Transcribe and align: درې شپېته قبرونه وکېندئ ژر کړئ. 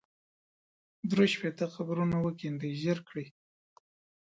درې 1.11 1.25
شپېته 1.33 1.65
قبرونه 1.75 2.15
وکېندئ 2.25 2.71
ژر 2.81 2.97
کړئ. 3.07 3.27